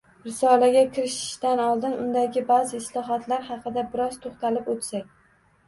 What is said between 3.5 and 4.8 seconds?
haqida biroz to‘xtalib